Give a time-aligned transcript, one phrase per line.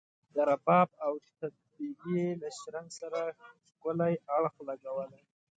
[0.33, 3.21] د رباب او طبلي له شرنګ سره
[3.69, 5.23] ښکلی اړخ لګولی.